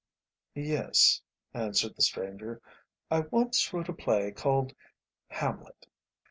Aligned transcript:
"Yes," 0.55 1.21
answered 1.53 1.95
the 1.95 2.01
stranger, 2.01 2.59
"I 3.11 3.19
once 3.19 3.71
wrote 3.71 3.87
a 3.87 3.93
play 3.93 4.31
called 4.31 4.73
'Hamlet. 5.27 5.85